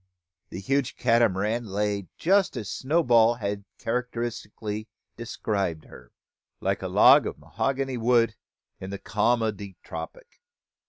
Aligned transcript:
The 0.49 0.59
huge 0.59 0.95
Catamaran 0.97 1.67
lay 1.67 2.07
just 2.17 2.57
as 2.57 2.71
Snowball 2.71 3.35
had 3.35 3.65
characteristically 3.77 4.87
described 5.15 5.85
her, 5.85 6.11
"like 6.59 6.81
a 6.81 6.87
log 6.87 7.27
o' 7.27 7.33
'hogany 7.33 7.97
wood 7.99 8.35
in 8.79 8.91
a 8.93 8.97
calm 8.97 9.43
ob 9.43 9.57
de 9.57 9.75
tropic." 9.83 10.41